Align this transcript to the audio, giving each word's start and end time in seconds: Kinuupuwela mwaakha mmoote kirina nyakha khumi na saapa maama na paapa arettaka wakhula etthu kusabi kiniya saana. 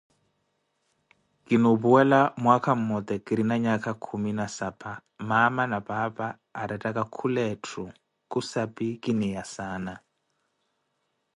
Kinuupuwela 1.45 2.19
mwaakha 2.41 2.73
mmoote 2.79 3.15
kirina 3.25 3.55
nyakha 3.63 3.93
khumi 4.03 4.31
na 4.39 4.45
saapa 4.55 4.91
maama 5.27 5.63
na 5.71 5.77
paapa 5.87 6.27
arettaka 6.61 6.99
wakhula 7.03 7.41
etthu 7.53 7.83
kusabi 8.31 8.87
kiniya 9.03 9.43
saana. 9.53 9.93